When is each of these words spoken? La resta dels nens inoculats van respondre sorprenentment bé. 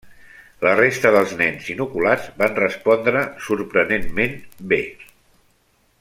La 0.67 0.71
resta 0.77 1.09
dels 1.15 1.33
nens 1.41 1.67
inoculats 1.73 2.25
van 2.41 2.57
respondre 2.61 3.21
sorprenentment 3.49 4.33
bé. 4.73 4.81